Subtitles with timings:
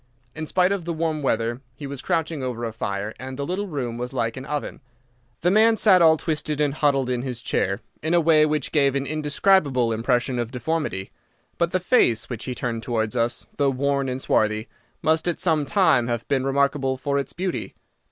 [0.35, 3.67] In spite of the warm weather he was crouching over a fire, and the little
[3.67, 4.81] room was like an oven.
[5.41, 8.95] The man sat all twisted and huddled in his chair in a way which gave
[8.95, 11.11] an indescribable impression of deformity;
[11.59, 14.67] but the face which he turned towards us, though worn and swarthy,
[15.03, 17.75] must at some time have been remarkable for its beauty.